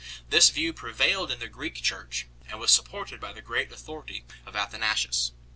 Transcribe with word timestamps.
This 0.27 0.49
view 0.49 0.73
prevailed 0.73 1.29
in 1.31 1.37
the 1.37 1.47
Greek 1.47 1.75
Church, 1.75 2.25
and 2.49 2.59
was 2.59 2.71
supported 2.71 3.19
by 3.19 3.33
the 3.33 3.41
great 3.43 3.71
authority 3.71 4.25
of 4.47 4.55
Athanasius 4.55 5.27
3 5.35 5.37